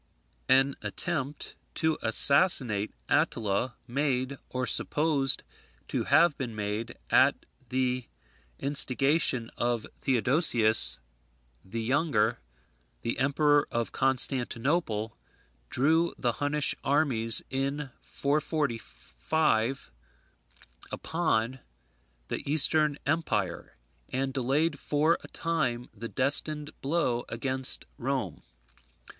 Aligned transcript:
An 0.49 0.75
attempt 0.81 1.55
to 1.75 1.99
assassinate 2.01 2.91
Attila, 3.07 3.75
made, 3.87 4.39
or 4.49 4.65
supposed 4.65 5.43
to 5.89 6.05
have 6.05 6.35
been 6.39 6.55
made, 6.55 6.97
at 7.11 7.45
the 7.69 8.07
instigation 8.57 9.51
of 9.59 9.85
Theodosius 10.01 10.97
the 11.63 11.83
Younger, 11.83 12.39
the 13.03 13.19
Emperor 13.19 13.67
of 13.69 13.91
Constantinople, 13.91 15.15
drew 15.69 16.15
the 16.17 16.31
Hunnish 16.31 16.73
armies, 16.83 17.43
in 17.51 17.91
445, 18.01 19.91
upon 20.91 21.59
the 22.27 22.41
Eastern 22.51 22.97
empire, 23.05 23.77
and 24.09 24.33
delayed 24.33 24.79
for 24.79 25.19
a 25.23 25.27
time 25.27 25.91
the 25.93 26.09
destined 26.09 26.71
blow 26.81 27.23
against 27.29 27.85
Rome. 27.99 28.41